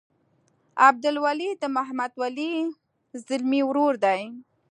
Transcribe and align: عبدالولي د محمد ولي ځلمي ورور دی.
عبدالولي 0.85 1.49
د 1.61 1.63
محمد 1.75 2.11
ولي 2.21 2.53
ځلمي 3.27 3.61
ورور 3.65 3.93
دی. 4.05 4.21